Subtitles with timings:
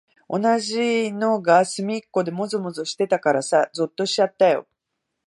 [0.27, 4.65] 同じのがすみっこでもぞもぞしてたからさ、ぞっとしちゃったよ。